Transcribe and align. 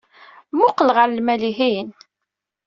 Mmuqqel 0.53 0.89
ɣer 0.95 1.07
lmal-ihin. 1.09 1.89